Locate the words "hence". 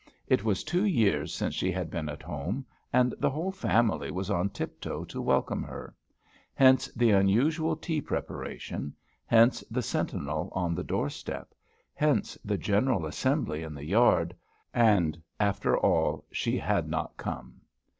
6.55-6.87, 9.27-9.63, 11.93-12.35